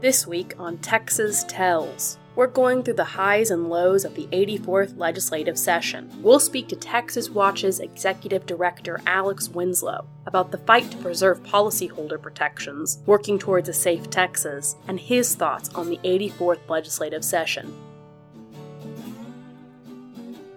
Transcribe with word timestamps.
This 0.00 0.26
week 0.26 0.54
on 0.58 0.78
Texas 0.78 1.44
Tells, 1.46 2.16
we're 2.34 2.46
going 2.46 2.82
through 2.82 2.94
the 2.94 3.04
highs 3.04 3.50
and 3.50 3.68
lows 3.68 4.06
of 4.06 4.14
the 4.14 4.26
84th 4.28 4.96
legislative 4.96 5.58
session. 5.58 6.10
We'll 6.22 6.40
speak 6.40 6.68
to 6.68 6.76
Texas 6.76 7.28
Watch's 7.28 7.80
executive 7.80 8.46
director 8.46 9.02
Alex 9.04 9.50
Winslow 9.50 10.06
about 10.24 10.52
the 10.52 10.58
fight 10.58 10.90
to 10.92 10.96
preserve 10.96 11.42
policyholder 11.42 12.18
protections, 12.18 13.00
working 13.04 13.38
towards 13.38 13.68
a 13.68 13.74
safe 13.74 14.08
Texas, 14.08 14.74
and 14.88 14.98
his 14.98 15.34
thoughts 15.34 15.68
on 15.74 15.90
the 15.90 15.98
84th 15.98 16.66
legislative 16.70 17.22
session. 17.22 17.70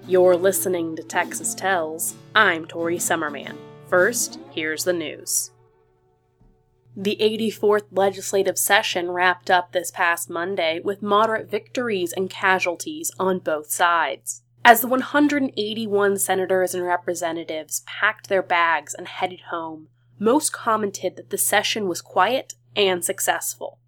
You're 0.07 0.37
listening 0.37 0.95
to 0.95 1.03
Texas 1.03 1.53
Tells. 1.53 2.15
I'm 2.33 2.65
Tori 2.65 2.97
Summerman. 2.97 3.57
First, 3.89 4.39
here's 4.51 4.85
the 4.85 4.93
news. 4.93 5.51
The 6.95 7.17
84th 7.19 7.85
legislative 7.91 8.57
session 8.59 9.09
wrapped 9.09 9.49
up 9.49 9.71
this 9.71 9.89
past 9.89 10.29
Monday 10.29 10.79
with 10.83 11.01
moderate 11.01 11.49
victories 11.49 12.13
and 12.13 12.29
casualties 12.29 13.11
on 13.19 13.39
both 13.39 13.71
sides. 13.71 14.43
As 14.63 14.81
the 14.81 14.87
181 14.87 16.19
senators 16.19 16.75
and 16.75 16.85
representatives 16.85 17.81
packed 17.87 18.29
their 18.29 18.43
bags 18.43 18.93
and 18.93 19.07
headed 19.07 19.41
home, 19.49 19.87
most 20.19 20.53
commented 20.53 21.15
that 21.15 21.31
the 21.31 21.37
session 21.37 21.87
was 21.87 21.99
quiet 21.99 22.53
and 22.75 23.03
successful. 23.03 23.79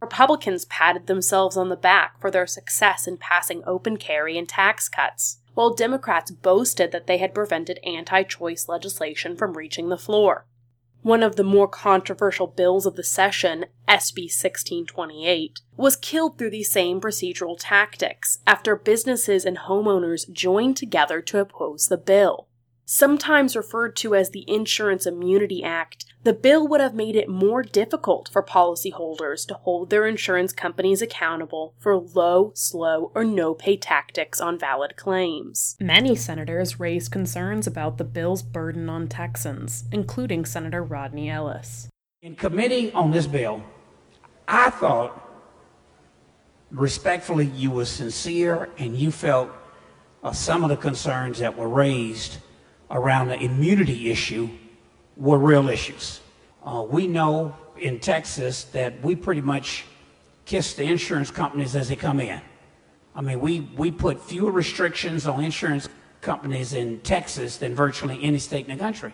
Republicans 0.00 0.64
patted 0.64 1.08
themselves 1.08 1.56
on 1.56 1.68
the 1.68 1.76
back 1.76 2.20
for 2.20 2.30
their 2.30 2.46
success 2.46 3.08
in 3.08 3.16
passing 3.16 3.62
open 3.66 3.96
carry 3.96 4.38
and 4.38 4.48
tax 4.48 4.88
cuts, 4.88 5.38
while 5.54 5.74
Democrats 5.74 6.30
boasted 6.30 6.92
that 6.92 7.08
they 7.08 7.18
had 7.18 7.34
prevented 7.34 7.80
anti 7.84 8.22
choice 8.22 8.68
legislation 8.68 9.36
from 9.36 9.54
reaching 9.54 9.88
the 9.88 9.98
floor. 9.98 10.46
One 11.02 11.24
of 11.24 11.34
the 11.34 11.42
more 11.42 11.66
controversial 11.66 12.46
bills 12.46 12.86
of 12.86 12.94
the 12.94 13.02
session, 13.02 13.66
SB 13.88 14.30
1628, 14.30 15.60
was 15.76 15.96
killed 15.96 16.38
through 16.38 16.50
these 16.50 16.70
same 16.70 17.00
procedural 17.00 17.56
tactics 17.58 18.38
after 18.46 18.76
businesses 18.76 19.44
and 19.44 19.58
homeowners 19.58 20.30
joined 20.30 20.76
together 20.76 21.20
to 21.20 21.40
oppose 21.40 21.88
the 21.88 21.96
bill. 21.96 22.46
Sometimes 22.84 23.56
referred 23.56 23.96
to 23.96 24.14
as 24.14 24.30
the 24.30 24.44
Insurance 24.46 25.04
Immunity 25.04 25.64
Act, 25.64 26.04
the 26.24 26.32
bill 26.32 26.68
would 26.68 26.80
have 26.80 26.94
made 26.94 27.16
it 27.16 27.28
more 27.28 27.62
difficult 27.62 28.28
for 28.32 28.42
policyholders 28.42 29.44
to 29.46 29.54
hold 29.54 29.90
their 29.90 30.06
insurance 30.06 30.52
companies 30.52 31.02
accountable 31.02 31.74
for 31.80 31.96
low, 31.98 32.52
slow, 32.54 33.10
or 33.14 33.24
no 33.24 33.54
pay 33.54 33.76
tactics 33.76 34.40
on 34.40 34.58
valid 34.58 34.96
claims. 34.96 35.76
Many 35.80 36.14
senators 36.14 36.78
raised 36.78 37.10
concerns 37.10 37.66
about 37.66 37.98
the 37.98 38.04
bill's 38.04 38.42
burden 38.42 38.88
on 38.88 39.08
Texans, 39.08 39.84
including 39.90 40.44
Senator 40.44 40.82
Rodney 40.82 41.28
Ellis. 41.28 41.88
In 42.22 42.36
committee 42.36 42.92
on 42.92 43.10
this 43.10 43.26
bill, 43.26 43.62
I 44.46 44.70
thought 44.70 45.28
respectfully 46.70 47.46
you 47.46 47.72
were 47.72 47.84
sincere 47.84 48.68
and 48.78 48.96
you 48.96 49.10
felt 49.10 49.50
uh, 50.22 50.30
some 50.30 50.62
of 50.62 50.70
the 50.70 50.76
concerns 50.76 51.40
that 51.40 51.58
were 51.58 51.68
raised 51.68 52.38
around 52.92 53.26
the 53.26 53.42
immunity 53.42 54.08
issue 54.08 54.48
were 55.16 55.38
real 55.38 55.68
issues. 55.68 56.20
Uh, 56.64 56.84
we 56.88 57.06
know 57.06 57.54
in 57.76 57.98
Texas 57.98 58.64
that 58.64 59.02
we 59.02 59.16
pretty 59.16 59.40
much 59.40 59.84
kiss 60.44 60.74
the 60.74 60.84
insurance 60.84 61.30
companies 61.30 61.74
as 61.76 61.88
they 61.88 61.96
come 61.96 62.20
in. 62.20 62.40
I 63.14 63.20
mean, 63.20 63.40
we, 63.40 63.60
we 63.60 63.90
put 63.90 64.22
fewer 64.22 64.50
restrictions 64.50 65.26
on 65.26 65.42
insurance 65.42 65.88
companies 66.20 66.72
in 66.72 67.00
Texas 67.00 67.56
than 67.58 67.74
virtually 67.74 68.22
any 68.22 68.38
state 68.38 68.66
in 68.66 68.76
the 68.76 68.82
country. 68.82 69.12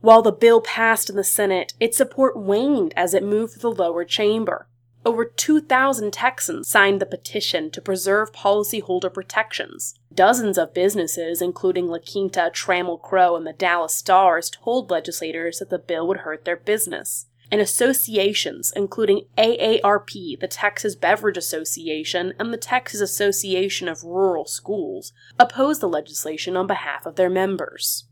While 0.00 0.22
the 0.22 0.32
bill 0.32 0.60
passed 0.60 1.10
in 1.10 1.16
the 1.16 1.24
Senate, 1.24 1.74
its 1.80 1.96
support 1.96 2.36
waned 2.36 2.92
as 2.96 3.14
it 3.14 3.22
moved 3.22 3.54
through 3.54 3.74
the 3.74 3.82
lower 3.82 4.04
chamber. 4.04 4.66
Over 5.04 5.24
2,000 5.24 6.12
Texans 6.12 6.68
signed 6.68 7.00
the 7.00 7.06
petition 7.06 7.72
to 7.72 7.80
preserve 7.80 8.30
policyholder 8.30 9.12
protections. 9.12 9.94
Dozens 10.14 10.56
of 10.56 10.74
businesses, 10.74 11.42
including 11.42 11.88
La 11.88 11.98
Quinta, 11.98 12.52
Trammell 12.54 13.02
Crow, 13.02 13.34
and 13.34 13.44
the 13.44 13.52
Dallas 13.52 13.94
Stars, 13.94 14.48
told 14.48 14.90
legislators 14.90 15.58
that 15.58 15.70
the 15.70 15.78
bill 15.78 16.06
would 16.06 16.18
hurt 16.18 16.44
their 16.44 16.56
business. 16.56 17.26
And 17.50 17.60
associations, 17.60 18.72
including 18.76 19.26
AARP, 19.36 20.40
the 20.40 20.48
Texas 20.48 20.94
Beverage 20.94 21.36
Association, 21.36 22.32
and 22.38 22.52
the 22.52 22.56
Texas 22.56 23.00
Association 23.00 23.88
of 23.88 24.04
Rural 24.04 24.46
Schools, 24.46 25.12
opposed 25.38 25.82
the 25.82 25.88
legislation 25.88 26.56
on 26.56 26.66
behalf 26.68 27.06
of 27.06 27.16
their 27.16 27.28
members. 27.28 28.04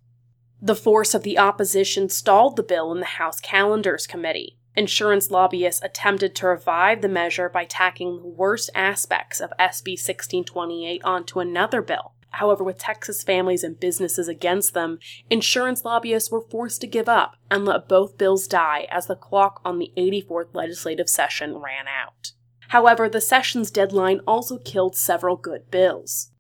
The 0.61 0.75
force 0.75 1.15
of 1.15 1.23
the 1.23 1.39
opposition 1.39 2.11
stalled 2.11 2.57
the 2.57 2.63
bill 2.63 2.93
in 2.93 2.99
the 2.99 3.07
House 3.07 3.41
Calendars 3.41 4.07
Committee. 4.07 4.59
Insurance 4.77 5.31
lobbyists 5.31 5.83
attempted 5.83 6.35
to 6.37 6.47
revive 6.47 7.03
the 7.03 7.09
measure 7.09 7.49
by 7.49 7.65
tacking 7.65 8.17
the 8.17 8.27
worst 8.27 8.71
aspects 8.75 9.41
of 9.41 9.53
SB 9.59 9.93
1628 9.93 11.03
onto 11.05 11.41
another 11.41 11.83
bill. 11.83 12.13
However, 12.31 12.63
with 12.63 12.79
Texas 12.79 13.25
families 13.25 13.65
and 13.65 13.81
businesses 13.81 14.29
against 14.29 14.73
them, 14.73 15.01
insurance 15.29 15.85
lobbyists 15.85 16.31
were 16.31 16.41
forced 16.49 16.81
to 16.83 16.87
give 16.87 17.09
up 17.09 17.35
and 17.51 17.65
let 17.65 17.89
both 17.89 18.19
bills 18.19 18.47
die 18.47 18.87
as 18.91 19.07
the 19.07 19.17
clock 19.17 19.61
on 19.65 19.79
the 19.79 19.93
84th 19.97 20.55
legislative 20.55 21.09
session 21.09 21.59
ran 21.59 21.87
out. 21.89 22.33
However, 22.69 23.09
the 23.09 23.21
session's 23.21 23.73
deadline 23.73 24.21
also 24.29 24.59
killed 24.59 24.95
several 24.95 25.35
good 25.35 25.73
bills 25.73 26.31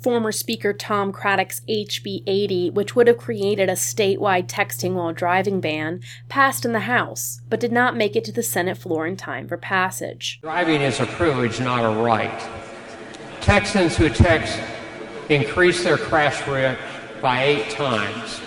former 0.00 0.32
Speaker 0.32 0.72
Tom 0.72 1.12
Craddick's 1.12 1.60
HB 1.68 2.22
80, 2.26 2.70
which 2.70 2.94
would 2.94 3.06
have 3.08 3.18
created 3.18 3.68
a 3.68 3.72
statewide 3.72 4.46
texting 4.46 4.94
while 4.94 5.12
driving 5.12 5.60
ban, 5.60 6.00
passed 6.28 6.64
in 6.64 6.72
the 6.72 6.80
House, 6.80 7.40
but 7.48 7.60
did 7.60 7.72
not 7.72 7.96
make 7.96 8.14
it 8.14 8.24
to 8.24 8.32
the 8.32 8.42
Senate 8.42 8.78
floor 8.78 9.06
in 9.06 9.16
time 9.16 9.48
for 9.48 9.56
passage. 9.56 10.38
Driving 10.42 10.80
is 10.80 11.00
a 11.00 11.06
privilege, 11.06 11.60
not 11.60 11.84
a 11.84 12.02
right. 12.02 12.48
Texans 13.40 13.96
who 13.96 14.08
text 14.08 14.58
increase 15.28 15.82
their 15.82 15.98
crash 15.98 16.46
rate 16.46 16.78
by 17.20 17.44
eight 17.44 17.70
times. 17.70 18.40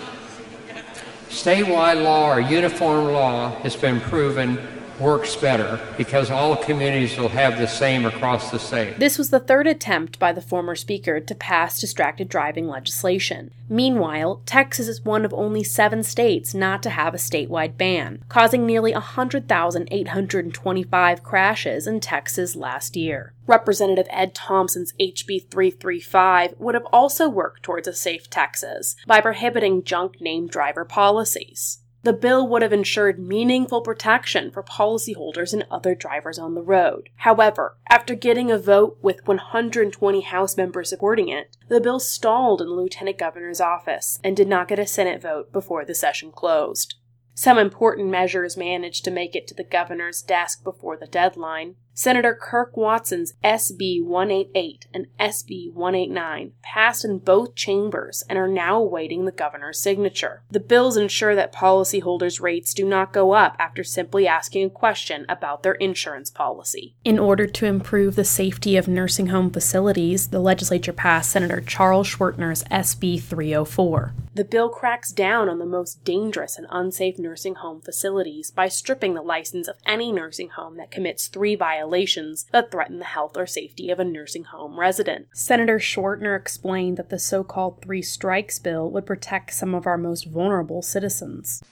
Statewide 1.28 2.02
law 2.02 2.34
or 2.34 2.40
uniform 2.40 3.12
law 3.12 3.50
has 3.60 3.74
been 3.74 4.00
proven 4.00 4.58
works 5.02 5.36
better 5.36 5.78
because 5.98 6.30
all 6.30 6.56
communities 6.56 7.18
will 7.18 7.28
have 7.28 7.58
the 7.58 7.66
same 7.66 8.06
across 8.06 8.50
the 8.50 8.58
state. 8.58 8.98
This 8.98 9.18
was 9.18 9.30
the 9.30 9.40
third 9.40 9.66
attempt 9.66 10.18
by 10.18 10.32
the 10.32 10.40
former 10.40 10.74
speaker 10.74 11.20
to 11.20 11.34
pass 11.34 11.80
distracted 11.80 12.28
driving 12.28 12.68
legislation. 12.68 13.50
Meanwhile, 13.68 14.42
Texas 14.46 14.86
is 14.86 15.04
one 15.04 15.24
of 15.24 15.34
only 15.34 15.64
seven 15.64 16.02
states 16.02 16.54
not 16.54 16.82
to 16.84 16.90
have 16.90 17.14
a 17.14 17.18
statewide 17.18 17.76
ban, 17.76 18.22
causing 18.28 18.64
nearly 18.64 18.92
100,825 18.92 21.22
crashes 21.22 21.86
in 21.86 22.00
Texas 22.00 22.54
last 22.54 22.96
year. 22.96 23.32
Representative 23.46 24.06
Ed 24.10 24.34
Thompson's 24.34 24.92
HB 25.00 25.50
335 25.50 26.54
would 26.58 26.74
have 26.74 26.86
also 26.92 27.28
worked 27.28 27.62
towards 27.62 27.88
a 27.88 27.92
safe 27.92 28.30
Texas 28.30 28.94
by 29.06 29.20
prohibiting 29.20 29.82
junk 29.82 30.20
named 30.20 30.50
driver 30.50 30.84
policies. 30.84 31.81
The 32.04 32.12
bill 32.12 32.48
would 32.48 32.62
have 32.62 32.72
ensured 32.72 33.20
meaningful 33.20 33.80
protection 33.80 34.50
for 34.50 34.64
policyholders 34.64 35.52
and 35.52 35.64
other 35.70 35.94
drivers 35.94 36.36
on 36.36 36.54
the 36.54 36.62
road. 36.62 37.10
However, 37.16 37.76
after 37.88 38.16
getting 38.16 38.50
a 38.50 38.58
vote 38.58 38.98
with 39.00 39.26
120 39.26 40.20
House 40.22 40.56
members 40.56 40.88
supporting 40.88 41.28
it, 41.28 41.56
the 41.68 41.80
bill 41.80 42.00
stalled 42.00 42.60
in 42.60 42.66
the 42.66 42.74
Lieutenant 42.74 43.18
Governor's 43.18 43.60
office 43.60 44.18
and 44.24 44.36
did 44.36 44.48
not 44.48 44.66
get 44.66 44.80
a 44.80 44.86
Senate 44.86 45.22
vote 45.22 45.52
before 45.52 45.84
the 45.84 45.94
session 45.94 46.32
closed. 46.32 46.96
Some 47.34 47.58
important 47.58 48.08
measures 48.08 48.56
managed 48.56 49.04
to 49.04 49.10
make 49.10 49.34
it 49.34 49.46
to 49.48 49.54
the 49.54 49.64
governor's 49.64 50.20
desk 50.20 50.62
before 50.62 50.96
the 50.96 51.06
deadline. 51.06 51.76
Senator 51.94 52.38
Kirk 52.40 52.76
Watson's 52.76 53.34
SB 53.44 54.02
188 54.02 54.86
and 54.94 55.06
SB 55.20 55.72
189 55.72 56.52
passed 56.62 57.04
in 57.04 57.18
both 57.18 57.54
chambers 57.54 58.24
and 58.28 58.38
are 58.38 58.48
now 58.48 58.78
awaiting 58.78 59.24
the 59.24 59.32
governor's 59.32 59.78
signature. 59.78 60.42
The 60.50 60.60
bills 60.60 60.96
ensure 60.96 61.34
that 61.34 61.52
policyholders' 61.52 62.40
rates 62.40 62.72
do 62.72 62.86
not 62.86 63.12
go 63.12 63.32
up 63.32 63.56
after 63.58 63.84
simply 63.84 64.26
asking 64.26 64.64
a 64.64 64.70
question 64.70 65.26
about 65.28 65.62
their 65.62 65.74
insurance 65.74 66.30
policy. 66.30 66.94
In 67.04 67.18
order 67.18 67.46
to 67.46 67.66
improve 67.66 68.16
the 68.16 68.24
safety 68.24 68.76
of 68.76 68.88
nursing 68.88 69.26
home 69.26 69.50
facilities, 69.50 70.28
the 70.28 70.40
legislature 70.40 70.94
passed 70.94 71.30
Senator 71.30 71.60
Charles 71.60 72.08
Schwertner's 72.08 72.64
SB 72.64 73.22
304. 73.22 74.14
The 74.34 74.44
bill 74.44 74.70
cracks 74.70 75.12
down 75.12 75.50
on 75.50 75.58
the 75.58 75.66
most 75.66 76.04
dangerous 76.04 76.56
and 76.56 76.66
unsafe 76.70 77.18
nursing 77.18 77.56
home 77.56 77.82
facilities 77.82 78.50
by 78.50 78.68
stripping 78.68 79.12
the 79.12 79.20
license 79.20 79.68
of 79.68 79.76
any 79.84 80.10
nursing 80.10 80.48
home 80.48 80.78
that 80.78 80.90
commits 80.90 81.26
three 81.26 81.54
violations 81.54 82.46
that 82.50 82.70
threaten 82.70 82.98
the 82.98 83.04
health 83.04 83.36
or 83.36 83.46
safety 83.46 83.90
of 83.90 84.00
a 84.00 84.04
nursing 84.04 84.44
home 84.44 84.80
resident. 84.80 85.26
Senator 85.34 85.78
Schwertner 85.78 86.34
explained 86.34 86.96
that 86.96 87.10
the 87.10 87.18
so 87.18 87.44
called 87.44 87.82
three 87.82 88.00
strikes 88.00 88.58
bill 88.58 88.90
would 88.90 89.04
protect 89.04 89.52
some 89.52 89.74
of 89.74 89.86
our 89.86 89.98
most 89.98 90.24
vulnerable 90.24 90.80
citizens. 90.80 91.62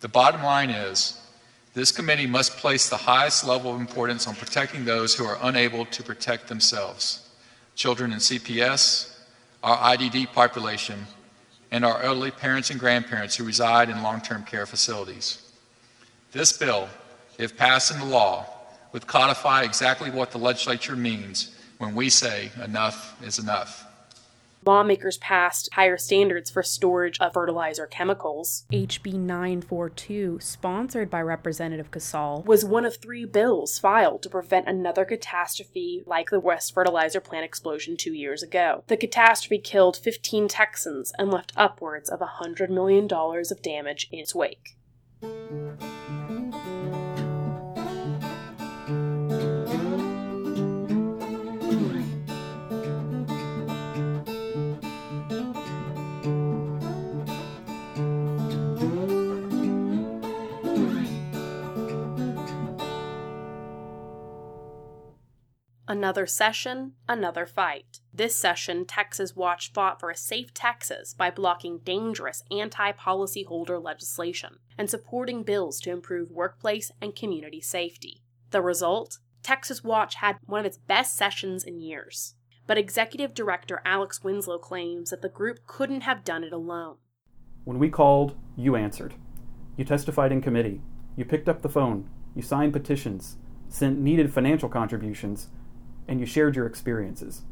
The 0.00 0.08
bottom 0.08 0.42
line 0.42 0.70
is 0.70 1.20
this 1.74 1.92
committee 1.92 2.26
must 2.26 2.56
place 2.56 2.88
the 2.88 2.96
highest 2.96 3.46
level 3.46 3.74
of 3.74 3.80
importance 3.80 4.26
on 4.26 4.36
protecting 4.36 4.86
those 4.86 5.14
who 5.14 5.26
are 5.26 5.38
unable 5.42 5.84
to 5.84 6.02
protect 6.02 6.48
themselves 6.48 7.28
children 7.74 8.10
in 8.10 8.18
CPS, 8.18 9.18
our 9.62 9.76
IDD 9.94 10.32
population, 10.32 11.06
and 11.70 11.84
our 11.84 12.02
elderly 12.02 12.30
parents 12.30 12.70
and 12.70 12.78
grandparents 12.78 13.36
who 13.36 13.44
reside 13.44 13.88
in 13.88 14.02
long 14.02 14.20
term 14.20 14.44
care 14.44 14.66
facilities. 14.66 15.42
This 16.32 16.52
bill, 16.52 16.88
if 17.38 17.56
passed 17.56 17.90
into 17.90 18.04
law, 18.04 18.46
would 18.92 19.06
codify 19.06 19.62
exactly 19.62 20.10
what 20.10 20.30
the 20.30 20.38
legislature 20.38 20.96
means 20.96 21.56
when 21.78 21.94
we 21.94 22.08
say 22.08 22.50
enough 22.62 23.16
is 23.22 23.38
enough. 23.38 23.85
Lawmakers 24.66 25.16
passed 25.18 25.68
higher 25.74 25.96
standards 25.96 26.50
for 26.50 26.64
storage 26.64 27.20
of 27.20 27.34
fertilizer 27.34 27.86
chemicals. 27.86 28.64
HB 28.72 29.14
942, 29.14 30.40
sponsored 30.40 31.08
by 31.08 31.22
Representative 31.22 31.92
Kacal, 31.92 32.44
was 32.44 32.64
one 32.64 32.84
of 32.84 32.96
three 32.96 33.24
bills 33.24 33.78
filed 33.78 34.24
to 34.24 34.28
prevent 34.28 34.66
another 34.66 35.04
catastrophe 35.04 36.02
like 36.04 36.30
the 36.30 36.40
West 36.40 36.74
Fertilizer 36.74 37.20
Plant 37.20 37.44
explosion 37.44 37.96
two 37.96 38.12
years 38.12 38.42
ago. 38.42 38.82
The 38.88 38.96
catastrophe 38.96 39.58
killed 39.58 39.96
15 39.96 40.48
Texans 40.48 41.12
and 41.16 41.30
left 41.30 41.52
upwards 41.56 42.10
of 42.10 42.18
$100 42.18 42.68
million 42.68 43.08
of 43.12 43.62
damage 43.62 44.08
in 44.10 44.18
its 44.18 44.34
wake. 44.34 44.76
Another 65.88 66.26
session, 66.26 66.94
another 67.08 67.46
fight. 67.46 68.00
This 68.12 68.34
session, 68.34 68.86
Texas 68.86 69.36
Watch 69.36 69.72
fought 69.72 70.00
for 70.00 70.10
a 70.10 70.16
safe 70.16 70.52
Texas 70.52 71.14
by 71.14 71.30
blocking 71.30 71.78
dangerous 71.78 72.42
anti 72.50 72.90
policyholder 72.90 73.80
legislation 73.80 74.58
and 74.76 74.90
supporting 74.90 75.44
bills 75.44 75.80
to 75.82 75.92
improve 75.92 76.32
workplace 76.32 76.90
and 77.00 77.14
community 77.14 77.60
safety. 77.60 78.24
The 78.50 78.62
result? 78.62 79.18
Texas 79.44 79.84
Watch 79.84 80.16
had 80.16 80.38
one 80.44 80.58
of 80.58 80.66
its 80.66 80.76
best 80.76 81.16
sessions 81.16 81.62
in 81.62 81.80
years. 81.80 82.34
But 82.66 82.78
Executive 82.78 83.32
Director 83.32 83.80
Alex 83.84 84.24
Winslow 84.24 84.58
claims 84.58 85.10
that 85.10 85.22
the 85.22 85.28
group 85.28 85.68
couldn't 85.68 86.00
have 86.00 86.24
done 86.24 86.42
it 86.42 86.52
alone. 86.52 86.96
When 87.64 87.78
we 87.78 87.90
called, 87.90 88.34
you 88.56 88.74
answered. 88.74 89.14
You 89.76 89.84
testified 89.84 90.32
in 90.32 90.42
committee. 90.42 90.80
You 91.14 91.24
picked 91.24 91.48
up 91.48 91.62
the 91.62 91.68
phone. 91.68 92.10
You 92.34 92.42
signed 92.42 92.72
petitions, 92.72 93.36
sent 93.68 94.00
needed 94.00 94.32
financial 94.32 94.68
contributions, 94.68 95.48
and 96.08 96.20
you 96.20 96.26
shared 96.26 96.56
your 96.56 96.66
experiences. 96.66 97.42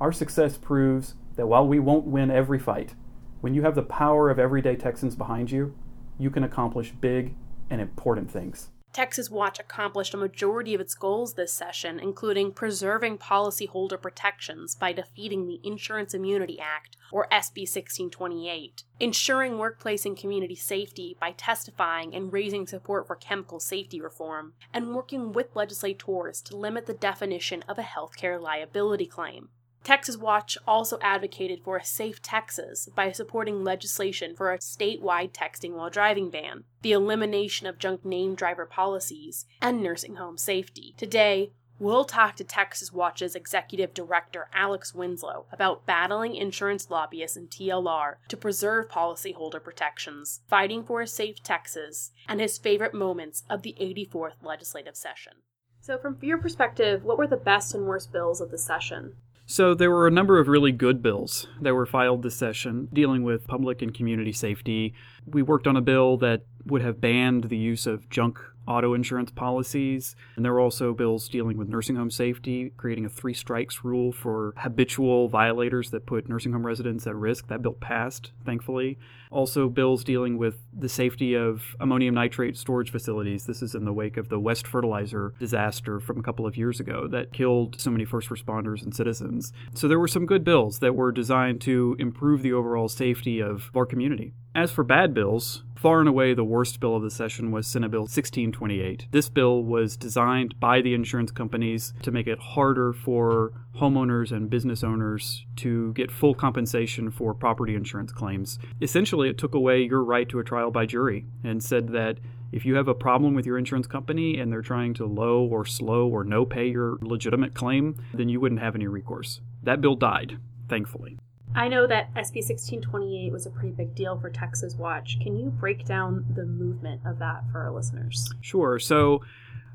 Our 0.00 0.12
success 0.12 0.56
proves 0.56 1.14
that 1.36 1.46
while 1.46 1.66
we 1.66 1.78
won't 1.78 2.06
win 2.06 2.30
every 2.30 2.58
fight, 2.58 2.94
when 3.40 3.54
you 3.54 3.62
have 3.62 3.74
the 3.74 3.82
power 3.82 4.30
of 4.30 4.38
everyday 4.38 4.76
Texans 4.76 5.14
behind 5.16 5.50
you, 5.50 5.74
you 6.18 6.30
can 6.30 6.44
accomplish 6.44 6.92
big 6.92 7.34
and 7.70 7.80
important 7.80 8.30
things. 8.30 8.68
Texas 8.94 9.28
Watch 9.28 9.58
accomplished 9.58 10.14
a 10.14 10.16
majority 10.16 10.72
of 10.72 10.80
its 10.80 10.94
goals 10.94 11.34
this 11.34 11.52
session, 11.52 11.98
including 11.98 12.52
preserving 12.52 13.18
policyholder 13.18 14.00
protections 14.00 14.76
by 14.76 14.92
defeating 14.92 15.48
the 15.48 15.58
Insurance 15.64 16.14
Immunity 16.14 16.60
Act, 16.60 16.96
or 17.10 17.26
SB 17.26 17.62
1628, 17.62 18.84
ensuring 19.00 19.58
workplace 19.58 20.06
and 20.06 20.16
community 20.16 20.54
safety 20.54 21.16
by 21.20 21.32
testifying 21.32 22.14
and 22.14 22.32
raising 22.32 22.68
support 22.68 23.08
for 23.08 23.16
chemical 23.16 23.58
safety 23.58 24.00
reform, 24.00 24.52
and 24.72 24.94
working 24.94 25.32
with 25.32 25.56
legislators 25.56 26.40
to 26.42 26.56
limit 26.56 26.86
the 26.86 26.94
definition 26.94 27.64
of 27.68 27.80
a 27.80 27.82
healthcare 27.82 28.40
liability 28.40 29.06
claim. 29.06 29.48
Texas 29.84 30.16
Watch 30.16 30.56
also 30.66 30.98
advocated 31.02 31.60
for 31.62 31.76
a 31.76 31.84
safe 31.84 32.22
Texas 32.22 32.88
by 32.96 33.12
supporting 33.12 33.62
legislation 33.62 34.34
for 34.34 34.50
a 34.50 34.58
statewide 34.58 35.32
texting 35.32 35.72
while 35.72 35.90
driving 35.90 36.30
ban, 36.30 36.64
the 36.80 36.92
elimination 36.92 37.66
of 37.66 37.78
junk 37.78 38.02
named 38.02 38.38
driver 38.38 38.64
policies, 38.64 39.44
and 39.60 39.82
nursing 39.82 40.16
home 40.16 40.38
safety. 40.38 40.94
Today, 40.96 41.52
we'll 41.78 42.06
talk 42.06 42.34
to 42.36 42.44
Texas 42.44 42.94
Watch's 42.94 43.34
executive 43.34 43.92
director 43.92 44.48
Alex 44.54 44.94
Winslow 44.94 45.44
about 45.52 45.84
battling 45.84 46.34
insurance 46.34 46.88
lobbyists 46.88 47.36
and 47.36 47.50
TLR 47.50 48.14
to 48.28 48.38
preserve 48.38 48.88
policyholder 48.88 49.62
protections, 49.62 50.40
fighting 50.48 50.82
for 50.82 51.02
a 51.02 51.06
safe 51.06 51.42
Texas, 51.42 52.10
and 52.26 52.40
his 52.40 52.56
favorite 52.56 52.94
moments 52.94 53.42
of 53.50 53.60
the 53.60 53.76
84th 53.78 54.42
legislative 54.42 54.96
session. 54.96 55.34
So, 55.82 55.98
from 55.98 56.16
your 56.22 56.38
perspective, 56.38 57.04
what 57.04 57.18
were 57.18 57.26
the 57.26 57.36
best 57.36 57.74
and 57.74 57.84
worst 57.84 58.10
bills 58.10 58.40
of 58.40 58.50
the 58.50 58.56
session? 58.56 59.16
So, 59.46 59.74
there 59.74 59.90
were 59.90 60.06
a 60.06 60.10
number 60.10 60.38
of 60.38 60.48
really 60.48 60.72
good 60.72 61.02
bills 61.02 61.46
that 61.60 61.74
were 61.74 61.84
filed 61.84 62.22
this 62.22 62.34
session 62.34 62.88
dealing 62.92 63.24
with 63.24 63.46
public 63.46 63.82
and 63.82 63.92
community 63.92 64.32
safety. 64.32 64.94
We 65.26 65.42
worked 65.42 65.66
on 65.66 65.76
a 65.76 65.82
bill 65.82 66.16
that 66.18 66.42
would 66.64 66.80
have 66.80 67.00
banned 67.00 67.44
the 67.44 67.58
use 67.58 67.86
of 67.86 68.08
junk 68.08 68.38
auto 68.66 68.94
insurance 68.94 69.30
policies. 69.30 70.16
And 70.36 70.44
there 70.44 70.52
were 70.52 70.60
also 70.60 70.92
bills 70.94 71.28
dealing 71.28 71.56
with 71.56 71.68
nursing 71.68 71.96
home 71.96 72.10
safety, 72.10 72.72
creating 72.76 73.04
a 73.04 73.08
three 73.08 73.34
strikes 73.34 73.84
rule 73.84 74.12
for 74.12 74.54
habitual 74.56 75.28
violators 75.28 75.90
that 75.90 76.06
put 76.06 76.28
nursing 76.28 76.52
home 76.52 76.66
residents 76.66 77.06
at 77.06 77.14
risk. 77.14 77.48
That 77.48 77.62
bill 77.62 77.74
passed, 77.74 78.32
thankfully. 78.44 78.98
Also, 79.30 79.68
bills 79.68 80.04
dealing 80.04 80.38
with 80.38 80.58
the 80.72 80.88
safety 80.88 81.34
of 81.34 81.74
ammonium 81.80 82.14
nitrate 82.14 82.56
storage 82.56 82.90
facilities. 82.90 83.46
This 83.46 83.62
is 83.62 83.74
in 83.74 83.84
the 83.84 83.92
wake 83.92 84.16
of 84.16 84.28
the 84.28 84.38
West 84.38 84.64
Fertilizer 84.64 85.34
disaster 85.40 85.98
from 85.98 86.18
a 86.20 86.22
couple 86.22 86.46
of 86.46 86.56
years 86.56 86.78
ago 86.78 87.08
that 87.08 87.32
killed 87.32 87.80
so 87.80 87.90
many 87.90 88.04
first 88.04 88.28
responders 88.28 88.82
and 88.82 88.94
citizens. 88.94 89.52
So, 89.74 89.88
there 89.88 89.98
were 89.98 90.06
some 90.06 90.24
good 90.24 90.44
bills 90.44 90.78
that 90.78 90.94
were 90.94 91.10
designed 91.10 91.60
to 91.62 91.96
improve 91.98 92.42
the 92.42 92.52
overall 92.52 92.88
safety 92.88 93.40
of 93.40 93.70
our 93.74 93.86
community. 93.86 94.34
As 94.54 94.70
for 94.70 94.84
bad 94.84 95.14
bills, 95.14 95.64
far 95.84 96.00
and 96.00 96.08
away 96.08 96.32
the 96.32 96.42
worst 96.42 96.80
bill 96.80 96.96
of 96.96 97.02
the 97.02 97.10
session 97.10 97.50
was 97.50 97.66
Senate 97.66 97.90
Bill 97.90 98.04
1628. 98.04 99.06
This 99.10 99.28
bill 99.28 99.62
was 99.62 99.98
designed 99.98 100.58
by 100.58 100.80
the 100.80 100.94
insurance 100.94 101.30
companies 101.30 101.92
to 102.00 102.10
make 102.10 102.26
it 102.26 102.38
harder 102.38 102.94
for 102.94 103.52
homeowners 103.76 104.32
and 104.32 104.48
business 104.48 104.82
owners 104.82 105.44
to 105.56 105.92
get 105.92 106.10
full 106.10 106.34
compensation 106.34 107.10
for 107.10 107.34
property 107.34 107.74
insurance 107.74 108.12
claims. 108.12 108.58
Essentially, 108.80 109.28
it 109.28 109.36
took 109.36 109.54
away 109.54 109.82
your 109.82 110.02
right 110.02 110.26
to 110.30 110.38
a 110.38 110.42
trial 110.42 110.70
by 110.70 110.86
jury 110.86 111.26
and 111.44 111.62
said 111.62 111.88
that 111.88 112.18
if 112.50 112.64
you 112.64 112.76
have 112.76 112.88
a 112.88 112.94
problem 112.94 113.34
with 113.34 113.44
your 113.44 113.58
insurance 113.58 113.86
company 113.86 114.38
and 114.38 114.50
they're 114.50 114.62
trying 114.62 114.94
to 114.94 115.04
low 115.04 115.44
or 115.44 115.66
slow 115.66 116.08
or 116.08 116.24
no 116.24 116.46
pay 116.46 116.66
your 116.66 116.96
legitimate 117.02 117.52
claim, 117.52 117.94
then 118.14 118.30
you 118.30 118.40
wouldn't 118.40 118.62
have 118.62 118.74
any 118.74 118.86
recourse. 118.86 119.42
That 119.62 119.82
bill 119.82 119.96
died, 119.96 120.38
thankfully. 120.66 121.18
I 121.56 121.68
know 121.68 121.86
that 121.86 122.12
SB 122.14 122.42
1628 122.42 123.32
was 123.32 123.46
a 123.46 123.50
pretty 123.50 123.70
big 123.70 123.94
deal 123.94 124.18
for 124.18 124.28
Texas 124.28 124.74
Watch. 124.74 125.18
Can 125.20 125.36
you 125.36 125.50
break 125.50 125.84
down 125.84 126.24
the 126.34 126.44
movement 126.44 127.02
of 127.06 127.20
that 127.20 127.44
for 127.52 127.60
our 127.60 127.70
listeners? 127.70 128.28
Sure. 128.40 128.80
So, 128.80 129.22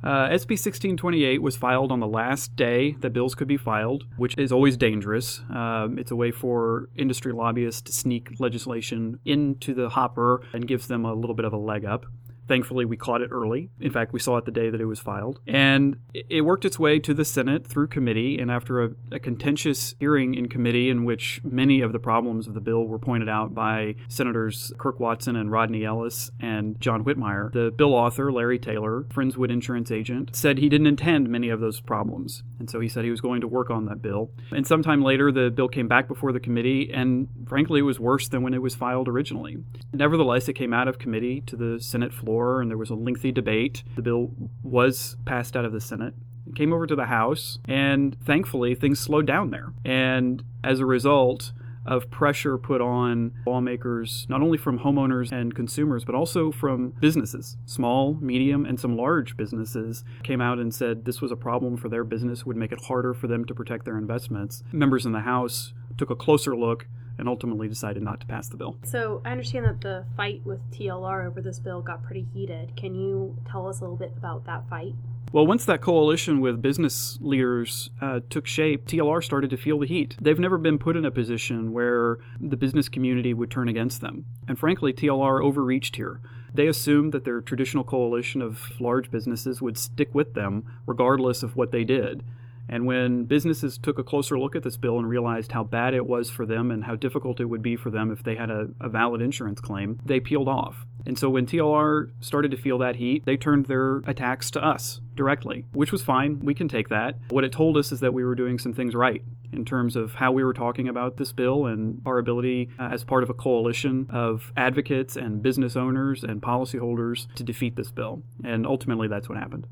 uh, 0.04 0.28
SB 0.30 0.52
1628 0.58 1.42
was 1.42 1.58
filed 1.58 1.92
on 1.92 2.00
the 2.00 2.08
last 2.08 2.56
day 2.56 2.96
that 3.00 3.12
bills 3.12 3.36
could 3.36 3.48
be 3.48 3.58
filed, 3.58 4.06
which 4.18 4.38
is 4.38 4.52
always 4.52 4.78
dangerous. 4.78 5.42
Um, 5.50 5.98
it's 5.98 6.12
a 6.12 6.16
way 6.16 6.32
for 6.32 6.90
industry 6.96 7.34
lobbyists 7.34 7.82
to 7.84 7.94
sneak 7.94 8.40
legislation 8.40 9.20
into 9.26 9.74
the 9.74 9.90
hopper 9.90 10.42
and 10.54 10.68
gives 10.68 10.88
them 10.88 11.06
a 11.06 11.14
little 11.14 11.36
bit 11.36 11.46
of 11.46 11.54
a 11.54 11.58
leg 11.58 11.86
up. 11.86 12.06
Thankfully, 12.50 12.84
we 12.84 12.98
caught 12.98 13.22
it 13.22 13.30
early. 13.32 13.70
In 13.80 13.92
fact, 13.92 14.12
we 14.12 14.20
saw 14.20 14.38
it 14.38 14.46
the 14.46 14.52
day 14.52 14.72
that 14.72 14.82
it 14.82 14.86
was 14.86 15.00
filed. 15.00 15.40
And 15.46 15.98
it 16.16 16.42
worked 16.42 16.66
its 16.66 16.80
way 16.80 16.98
to 16.98 17.14
the 17.14 17.24
Senate 17.24 17.68
through 17.68 17.90
committee. 17.90 18.40
And 18.40 18.50
after 18.50 18.84
a, 18.84 18.90
a, 19.12 19.20
contentious 19.20 19.94
hearing 20.00 20.34
in 20.34 20.50
committee, 20.50 20.90
in 20.90 21.06
which 21.06 21.42
many 21.44 21.82
of 21.82 21.92
the 21.92 22.00
problems 22.00 22.48
of 22.48 22.56
the 22.56 22.60
bill 22.60 22.86
were 22.86 22.98
pointed 22.98 23.30
out 23.30 23.54
by 23.54 23.94
Senators 24.08 24.74
Kirk 24.80 25.00
Watson 25.00 25.36
and 25.36 25.52
Rodney 25.52 25.86
Ellis 25.86 26.32
and 26.40 26.82
John 26.82 27.04
Whitmire, 27.04 27.54
the 27.54 27.70
bill 27.70 27.94
author, 27.94 28.32
Larry 28.32 28.58
Taylor, 28.58 29.04
Friendswood 29.10 29.52
insurance 29.52 29.92
agent, 29.92 30.36
said 30.36 30.58
he 30.58 30.70
didn't 30.70 30.88
intend 30.88 31.30
many 31.30 31.50
of 31.50 31.60
those 31.60 31.80
problems. 31.80 32.42
And 32.58 32.68
so 32.68 32.80
he 32.80 32.90
said 32.90 33.04
he 33.04 33.12
was 33.12 33.22
going 33.22 33.42
to 33.42 33.48
work 33.48 33.70
on 33.70 33.86
that 33.86 34.02
bill. 34.02 34.32
And 34.50 34.66
sometime 34.66 35.04
later, 35.04 35.32
the 35.32 35.52
bill 35.52 35.68
came 35.68 35.88
back 35.88 36.08
before 36.08 36.32
the 36.32 36.40
committee, 36.40 36.90
and 36.92 37.28
frankly, 37.48 37.82
it 37.82 37.84
was 37.84 38.00
worse 38.00 38.28
than 38.28 38.42
when 38.42 38.56
it 38.56 38.62
was 38.64 38.74
filed 38.74 39.08
originally. 39.08 39.58
Nevertheless, 39.94 40.50
it 40.50 40.54
came 40.54 40.74
out 40.74 40.88
of 40.88 40.98
committee 40.98 41.42
to 41.42 41.56
the 41.56 41.80
Senate 41.80 42.12
floor 42.12 42.39
floor, 42.40 42.62
and 42.62 42.72
there 42.72 42.78
was 42.78 42.90
a 42.90 42.96
lengthy 42.96 43.32
debate. 43.32 43.84
The 43.96 44.02
bill 44.02 44.32
was 44.64 45.18
passed 45.26 45.56
out 45.58 45.66
of 45.66 45.74
the 45.74 45.82
Senate. 45.82 46.14
It 46.48 46.56
came 46.56 46.74
over 46.74 46.88
to 46.88 46.96
the 46.96 47.06
House, 47.06 47.60
and 47.66 48.16
thankfully, 48.26 48.76
things 48.76 49.00
slowed 49.00 49.28
down 49.28 49.52
there. 49.52 49.74
And 49.84 50.44
as 50.64 50.80
a 50.80 50.86
result, 50.86 51.52
of 51.86 52.10
pressure 52.12 52.58
put 52.58 52.82
on 52.82 53.32
lawmakers, 53.48 54.26
not 54.30 54.42
only 54.42 54.58
from 54.58 54.80
homeowners 54.80 55.32
and 55.32 55.56
consumers, 55.56 56.06
but 56.06 56.14
also 56.14 56.52
from 56.52 56.90
businesses, 57.00 57.58
small, 57.66 58.16
medium, 58.22 58.66
and 58.66 58.80
some 58.80 58.96
large 58.96 59.36
businesses, 59.36 60.04
came 60.24 60.40
out 60.40 60.60
and 60.60 60.74
said 60.74 61.06
this 61.06 61.22
was 61.22 61.32
a 61.32 61.36
problem 61.36 61.78
for 61.78 61.90
their 61.90 62.04
business, 62.04 62.46
would 62.46 62.58
make 62.58 62.72
it 62.72 62.86
harder 62.86 63.14
for 63.14 63.28
them 63.28 63.44
to 63.46 63.56
protect 63.56 63.86
their 63.86 63.98
investments. 63.98 64.62
Members 64.72 65.06
in 65.06 65.14
the 65.14 65.22
House 65.22 65.74
took 66.00 66.10
a 66.10 66.16
closer 66.16 66.56
look 66.56 66.88
and 67.20 67.28
ultimately 67.28 67.68
decided 67.68 68.02
not 68.02 68.22
to 68.22 68.26
pass 68.26 68.48
the 68.48 68.58
bill. 68.58 68.78
So 68.84 69.22
I 69.26 69.32
understand 69.32 69.66
that 69.66 69.82
the 69.82 70.06
fight 70.16 70.42
with 70.46 70.60
TLR 70.72 71.28
over 71.28 71.42
this 71.42 71.60
bill 71.60 71.82
got 71.82 72.02
pretty 72.02 72.26
heated. 72.34 72.76
Can 72.76 72.96
you 72.96 73.38
tell 73.52 73.68
us 73.68 73.80
a 73.80 73.84
little 73.84 73.98
bit 73.98 74.14
about 74.18 74.46
that 74.46 74.68
fight? 74.70 74.96
Well, 75.32 75.46
once 75.46 75.64
that 75.66 75.82
coalition 75.82 76.40
with 76.40 76.60
business 76.60 77.20
leaders 77.22 77.92
uh, 78.02 78.22
took 78.32 78.48
shape, 78.48 78.88
TLR 78.88 79.24
started 79.24 79.52
to 79.52 79.58
feel 79.58 79.78
the 79.78 79.86
heat. 79.86 80.16
They've 80.20 80.40
never 80.40 80.58
been 80.58 80.80
put 80.80 80.98
in 80.98 81.06
a 81.06 81.12
position 81.12 81.72
where 81.72 82.18
the 82.40 82.58
business 82.58 82.90
community 82.90 83.36
would 83.36 83.52
turn 83.52 83.70
against 83.70 84.02
them. 84.02 84.26
And 84.48 84.58
frankly, 84.58 84.92
TLR 84.92 85.44
overreached 85.44 85.98
here. 85.98 86.20
They 86.52 86.66
assumed 86.66 87.12
that 87.12 87.26
their 87.26 87.42
traditional 87.42 87.84
coalition 87.84 88.42
of 88.42 88.72
large 88.80 89.12
businesses 89.12 89.62
would 89.62 89.78
stick 89.78 90.16
with 90.16 90.34
them 90.34 90.66
regardless 90.88 91.44
of 91.44 91.56
what 91.56 91.72
they 91.72 91.84
did. 91.84 92.24
And 92.70 92.86
when 92.86 93.26
businesses 93.26 93.80
took 93.80 93.98
a 93.98 94.04
closer 94.04 94.40
look 94.40 94.56
at 94.56 94.62
this 94.62 94.78
bill 94.78 95.00
and 95.00 95.10
realized 95.10 95.52
how 95.52 95.64
bad 95.64 95.96
it 95.96 96.06
was 96.06 96.30
for 96.30 96.46
them 96.46 96.70
and 96.70 96.84
how 96.84 96.96
difficult 96.96 97.40
it 97.40 97.46
would 97.46 97.64
be 97.64 97.76
for 97.76 97.90
them 97.90 98.12
if 98.12 98.24
they 98.24 98.36
had 98.36 98.52
a, 98.52 98.68
a, 98.80 98.88
valid 98.88 99.22
insurance 99.22 99.60
claim, 99.60 100.00
they 100.06 100.20
peeled 100.20 100.48
off. 100.48 100.86
And 101.06 101.18
so 101.18 101.30
when 101.30 101.48
TLR 101.48 102.12
started 102.20 102.52
to 102.52 102.58
feel 102.58 102.78
that 102.78 102.98
heat, 102.98 103.26
they 103.26 103.38
turned 103.38 103.66
their 103.66 103.98
attacks 104.06 104.52
to 104.52 104.64
us 104.64 105.02
directly, 105.16 105.66
which 105.74 105.92
was 105.92 106.04
fine. 106.04 106.40
We 106.42 106.54
can 106.54 106.68
take 106.68 106.90
that. 106.90 107.16
What 107.30 107.44
it 107.44 107.52
told 107.52 107.76
us 107.76 107.92
is 107.92 108.02
that 108.02 108.14
we 108.14 108.24
were 108.24 108.36
doing 108.36 108.60
some 108.60 108.74
things 108.74 108.94
right 108.94 109.24
in 109.52 109.66
terms 109.66 109.96
of 109.96 110.14
how 110.14 110.32
we 110.32 110.44
were 110.44 110.54
talking 110.54 110.88
about 110.88 111.18
this 111.18 111.32
bill 111.32 111.66
and 111.66 112.02
our 112.06 112.20
ability 112.20 112.70
uh, 112.78 112.90
as 112.92 113.04
part 113.04 113.24
of 113.24 113.30
a 113.32 113.34
coalition 113.34 114.06
of 114.12 114.54
advocates 114.56 115.16
and 115.16 115.42
business 115.42 115.76
owners 115.76 116.24
and 116.24 116.42
policyholders 116.42 117.34
to 117.34 117.44
defeat 117.44 117.76
this 117.76 117.92
bill. 117.92 118.22
And 118.44 118.68
ultimately, 118.68 119.08
that's 119.08 119.28
what 119.28 119.40
happened. 119.40 119.66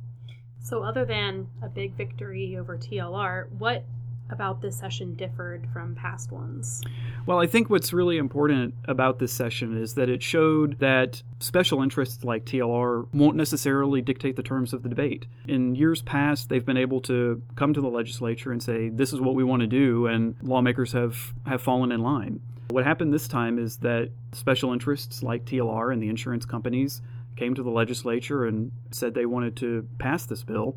So, 0.61 0.83
other 0.83 1.05
than 1.05 1.47
a 1.61 1.69
big 1.69 1.93
victory 1.93 2.57
over 2.57 2.77
TLR, 2.77 3.49
what 3.51 3.85
about 4.29 4.61
this 4.61 4.77
session 4.77 5.15
differed 5.15 5.67
from 5.71 5.95
past 5.95 6.31
ones? 6.31 6.83
Well, 7.25 7.39
I 7.39 7.47
think 7.47 7.69
what's 7.69 7.93
really 7.93 8.17
important 8.17 8.73
about 8.85 9.19
this 9.19 9.31
session 9.31 9.77
is 9.77 9.93
that 9.95 10.09
it 10.09 10.23
showed 10.23 10.79
that 10.79 11.21
special 11.39 11.81
interests 11.81 12.23
like 12.23 12.45
TLR 12.45 13.07
won't 13.13 13.35
necessarily 13.35 14.01
dictate 14.01 14.35
the 14.35 14.43
terms 14.43 14.73
of 14.73 14.83
the 14.83 14.89
debate. 14.89 15.25
In 15.47 15.75
years 15.75 16.01
past, 16.01 16.49
they've 16.49 16.65
been 16.65 16.77
able 16.77 17.01
to 17.01 17.41
come 17.55 17.73
to 17.73 17.81
the 17.81 17.89
legislature 17.89 18.51
and 18.51 18.61
say, 18.61 18.89
this 18.89 19.13
is 19.13 19.19
what 19.19 19.35
we 19.35 19.43
want 19.43 19.61
to 19.61 19.67
do, 19.67 20.07
and 20.07 20.35
lawmakers 20.41 20.91
have, 20.93 21.33
have 21.45 21.61
fallen 21.61 21.91
in 21.91 22.01
line. 22.01 22.39
What 22.69 22.83
happened 22.83 23.13
this 23.13 23.29
time 23.29 23.57
is 23.59 23.77
that 23.77 24.09
special 24.33 24.73
interests 24.73 25.23
like 25.23 25.45
TLR 25.45 25.93
and 25.93 26.03
the 26.03 26.09
insurance 26.09 26.45
companies 26.45 27.01
came 27.37 27.55
to 27.55 27.63
the 27.63 27.69
legislature 27.69 28.45
and 28.45 28.71
said 28.91 29.13
they 29.13 29.25
wanted 29.25 29.55
to 29.57 29.87
pass 29.99 30.25
this 30.25 30.43
bill. 30.43 30.75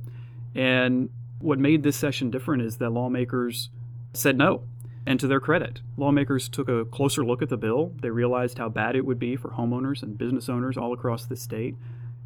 And 0.55 1.11
what 1.41 1.59
made 1.59 1.83
this 1.83 1.97
session 1.97 2.31
different 2.31 2.63
is 2.63 2.77
that 2.77 2.91
lawmakers 2.91 3.71
said 4.13 4.37
no. 4.37 4.65
And 5.07 5.19
to 5.21 5.27
their 5.27 5.41
credit, 5.41 5.81
lawmakers 5.97 6.49
took 6.49 6.69
a 6.69 6.85
closer 6.85 7.25
look 7.25 7.41
at 7.43 7.49
the 7.49 7.57
bill. 7.57 7.93
They 8.01 8.11
realized 8.11 8.59
how 8.59 8.69
bad 8.69 8.97
it 8.97 9.07
would 9.07 9.19
be 9.19 9.35
for 9.35 9.49
homeowners 9.49 10.03
and 10.03 10.17
business 10.17 10.49
owners 10.49 10.77
all 10.77 10.93
across 10.93 11.25
the 11.25 11.37
state, 11.37 11.75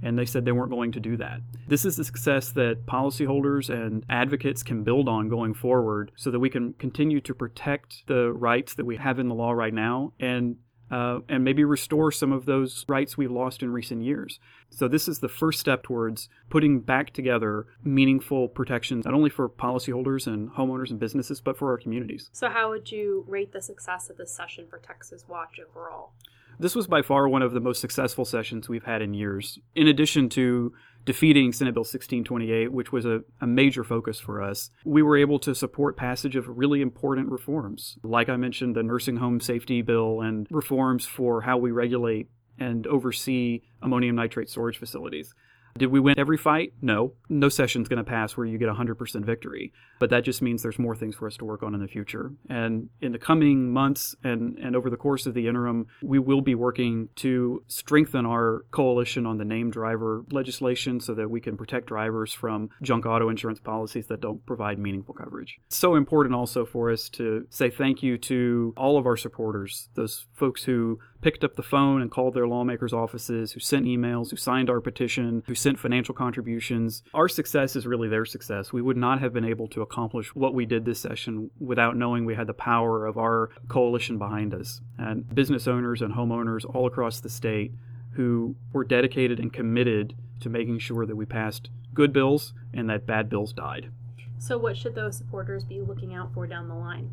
and 0.03 0.19
they 0.19 0.27
said 0.27 0.45
they 0.45 0.53
weren't 0.53 0.73
going 0.73 0.91
to 0.93 1.01
do 1.01 1.17
that. 1.19 1.41
This 1.69 1.85
is 1.85 1.97
the 1.97 2.05
success 2.05 2.51
that 2.51 2.85
policyholders 2.85 3.71
and 3.71 4.05
advocates 4.11 4.65
can 4.65 4.83
build 4.83 5.09
on 5.09 5.29
going 5.29 5.55
forward 5.55 6.11
so 6.17 6.33
that 6.33 6.41
we 6.41 6.51
can 6.51 6.73
continue 6.75 7.21
to 7.21 7.33
protect 7.33 8.07
the 8.09 8.33
rights 8.33 8.75
that 8.75 8.85
we 8.85 8.97
have 8.97 9.21
in 9.21 9.29
the 9.29 9.35
law 9.35 9.53
right 9.53 9.73
now 9.73 10.13
and 10.19 10.57
uh, 10.95 11.19
and 11.29 11.43
maybe 11.43 11.65
restore 11.65 12.13
some 12.13 12.31
of 12.31 12.47
those 12.47 12.85
rights 12.89 13.19
we've 13.19 13.33
lost 13.33 13.65
in 13.65 13.73
recent 13.73 14.05
years. 14.05 14.39
So, 14.71 14.87
this 14.87 15.09
is 15.09 15.19
the 15.19 15.29
first 15.29 15.59
step 15.59 15.83
towards 15.83 16.29
putting 16.51 16.81
back 16.81 17.13
together 17.13 17.67
meaningful 17.83 18.47
protections, 18.47 19.05
not 19.05 19.13
only 19.13 19.31
for 19.31 19.49
policyholders 19.49 20.29
and 20.29 20.51
homeowners 20.51 20.91
and 20.91 21.01
businesses, 21.01 21.41
but 21.41 21.59
for 21.59 21.73
our 21.73 21.79
communities. 21.79 22.31
So, 22.33 22.49
how 22.49 22.71
would 22.71 22.93
you 22.93 23.25
rate 23.27 23.53
the 23.53 23.61
success 23.61 24.09
of 24.09 24.19
this 24.19 24.33
session 24.33 24.67
for 24.71 24.79
Texas 24.79 25.25
Watch 25.27 25.59
overall? 25.59 26.13
This 26.59 26.75
was 26.75 26.87
by 26.87 27.03
far 27.03 27.29
one 27.29 27.43
of 27.43 27.53
the 27.53 27.61
most 27.61 27.81
successful 27.81 28.25
sessions 28.25 28.69
we've 28.69 28.85
had 28.85 29.03
in 29.03 29.15
years. 29.15 29.59
In 29.75 29.89
addition 29.89 30.29
to 30.31 30.73
defeating 31.05 31.53
Senate 31.53 31.75
Bill 31.75 31.83
1628, 31.83 32.73
which 32.73 32.93
was 32.93 33.05
a, 33.05 33.21
a, 33.41 33.47
major 33.47 33.85
focus 33.85 34.19
for 34.19 34.43
us, 34.43 34.71
we 34.85 35.03
were 35.03 35.17
able 35.17 35.39
to 35.41 35.55
support 35.55 35.97
passage 35.97 36.37
of 36.37 36.49
really 36.49 36.81
important 36.81 37.31
reforms. 37.31 37.99
Like 38.03 38.29
I 38.29 38.37
mentioned, 38.37 38.75
the 38.75 38.83
nursing 38.83 39.17
home 39.17 39.41
safety 39.41 39.83
bill 39.83 40.21
and 40.21 40.47
reforms 40.51 41.05
for 41.05 41.43
how 41.43 41.59
we 41.59 41.71
regulate 41.73 42.29
and 42.59 42.87
oversee 42.87 43.63
ammonium 43.83 44.17
nitrate 44.17 44.49
storage 44.49 44.79
facilities. 44.79 45.35
Did 45.77 45.89
we 45.89 45.99
win 45.99 46.19
every 46.19 46.37
fight? 46.37 46.73
No. 46.81 47.15
No 47.29 47.49
session's 47.49 47.89
going 47.89 47.99
to 47.99 48.05
pass 48.05 48.37
where 48.37 48.47
you 48.47 48.59
get 48.59 48.69
100% 48.69 49.25
victory. 49.25 49.73
But 49.99 50.11
that 50.11 50.23
just 50.23 50.41
means 50.41 50.63
there's 50.63 50.79
more 50.79 50.95
things 50.95 51.17
for 51.17 51.27
us 51.27 51.37
to 51.39 51.45
work 51.45 51.63
on 51.63 51.75
in 51.75 51.81
the 51.81 51.89
future. 51.89 52.33
And 52.49 52.91
in 53.01 53.13
the 53.13 53.19
coming 53.19 53.73
months 53.73 54.15
and, 54.23 54.57
and 54.59 54.77
over 54.77 54.89
the 54.89 54.97
course 54.97 55.27
of 55.27 55.35
the 55.35 55.49
interim, 55.49 55.89
we 56.03 56.19
will 56.19 56.43
be 56.43 56.55
working 56.55 57.09
to 57.17 57.65
strengthen 57.67 58.25
our 58.25 58.65
coalition 58.71 59.27
on 59.27 59.39
the 59.39 59.45
named 59.45 59.73
driver 59.73 60.25
legislation 60.31 61.01
so 61.01 61.15
that 61.15 61.29
we 61.29 61.41
can 61.41 61.57
protect 61.57 61.87
drivers 61.87 62.33
from 62.33 62.71
junk 62.83 63.05
auto 63.07 63.29
insurance 63.29 63.59
policies 63.59 64.07
that 64.07 64.21
don't 64.21 64.45
provide 64.47 64.79
meaningful 64.79 65.15
coverage. 65.15 65.59
It's 65.67 65.77
so 65.77 65.97
important 65.97 66.35
also 66.35 66.65
for 66.65 66.91
us 66.91 67.09
to 67.11 67.47
say 67.51 67.71
thank 67.71 68.03
you 68.03 68.17
to 68.19 68.75
all 68.77 68.97
of 68.97 69.07
our 69.07 69.17
supporters, 69.17 69.89
those 69.95 70.27
folks 70.35 70.63
who 70.63 71.01
picked 71.25 71.43
up 71.43 71.57
the 71.57 71.63
phone 71.63 72.03
and 72.03 72.11
called 72.11 72.35
their 72.35 72.47
lawmakers' 72.47 72.93
offices, 72.93 73.53
who 73.53 73.61
sent 73.61 73.87
emails, 73.87 74.31
who 74.31 74.37
signed 74.37 74.69
our 74.69 74.79
petition, 74.83 75.43
who 75.47 75.55
sent 75.55 75.79
financial 75.79 76.15
contributions. 76.15 77.03
Our 77.15 77.31
success 77.31 77.77
is 77.77 77.87
really 77.87 78.09
their 78.09 78.27
success. 78.27 78.75
We 78.75 78.83
would 78.83 78.99
not 78.99 79.21
have 79.21 79.33
been 79.33 79.45
able 79.47 79.67
to 79.69 79.81
accomplish 79.81 80.35
what 80.35 80.53
we 80.53 80.67
did 80.67 80.85
this 80.85 81.01
session 81.01 81.51
without 81.59 81.97
knowing 81.97 82.27
we 82.27 82.35
had 82.35 82.47
the 82.47 82.53
power 82.53 83.07
of 83.07 83.17
our 83.17 83.49
coalition 83.69 84.19
behind 84.19 84.53
us. 84.53 84.83
And 84.99 85.35
business 85.35 85.67
owners 85.67 86.03
and 86.03 86.13
homeowners 86.13 86.67
all 86.75 86.87
across 86.87 87.21
the 87.21 87.31
state 87.31 87.73
who 88.11 88.55
were 88.75 88.85
dedicated 88.85 89.41
and 89.41 89.51
committed 89.51 90.15
to 90.41 90.51
making 90.51 90.81
sure 90.81 91.07
that 91.07 91.17
we 91.17 91.25
passed 91.25 91.71
good 91.95 92.13
bills 92.13 92.53
and 92.75 92.91
that 92.91 93.07
bad 93.07 93.31
bills 93.31 93.55
died. 93.55 93.91
So, 94.39 94.59
what 94.59 94.77
should 94.77 94.95
those 94.95 95.17
supporters 95.17 95.65
be 95.65 95.81
looking 95.81 96.15
out 96.15 96.35
for 96.35 96.47
down 96.47 96.69
the 96.69 96.75
line? 96.75 97.11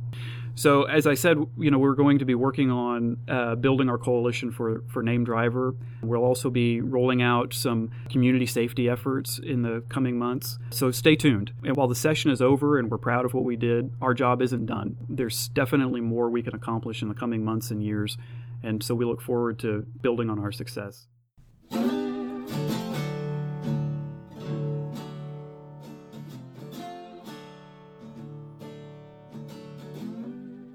So, 0.56 0.84
as 0.84 1.08
I 1.08 1.14
said, 1.14 1.38
you 1.58 1.72
know, 1.72 1.78
we're 1.78 1.96
going 1.96 2.20
to 2.20 2.26
be 2.26 2.36
working 2.36 2.70
on 2.70 3.18
uh, 3.28 3.56
building 3.56 3.90
our 3.90 3.98
coalition 3.98 4.52
for, 4.52 4.84
for 4.90 5.02
Named 5.02 5.26
Driver. 5.26 5.76
We'll 6.02 6.24
also 6.24 6.50
be 6.50 6.82
rolling 6.82 7.22
out 7.22 7.54
some 7.54 7.92
community 8.10 8.46
safety 8.46 8.90
efforts 8.90 9.40
in 9.40 9.62
the 9.62 9.84
coming 9.88 10.18
months. 10.18 10.60
So, 10.72 10.92
stay 10.92 11.16
tuned. 11.16 11.54
And 11.64 11.76
while 11.78 11.88
the 11.88 11.96
session 11.96 12.32
is 12.32 12.42
over 12.42 12.78
and 12.78 12.92
we're 12.92 12.98
proud 12.98 13.26
of 13.26 13.34
what 13.34 13.46
we 13.46 13.56
did, 13.56 13.92
our 14.02 14.14
job 14.14 14.42
isn't 14.42 14.66
done. 14.66 14.98
There's 15.08 15.48
definitely 15.50 16.02
more 16.02 16.30
we 16.30 16.44
can 16.44 16.56
accomplish 16.56 17.02
in 17.02 17.08
the 17.08 17.16
coming 17.16 17.46
months 17.46 17.72
and 17.72 17.82
years. 17.82 18.18
And 18.64 18.84
so, 18.84 18.94
we 18.94 19.06
look 19.06 19.22
forward 19.22 19.58
to 19.60 19.86
building 20.02 20.30
on 20.30 20.40
our 20.40 20.52
success. 20.52 21.08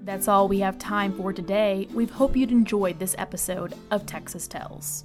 That's 0.07 0.29
all 0.29 0.47
we 0.47 0.59
have 0.61 0.79
time 0.79 1.11
for 1.11 1.33
today. 1.33 1.85
We 1.93 2.05
hope 2.05 2.37
you'd 2.37 2.49
enjoyed 2.49 2.97
this 2.97 3.13
episode 3.17 3.73
of 3.91 4.05
Texas 4.05 4.47
Tells. 4.47 5.03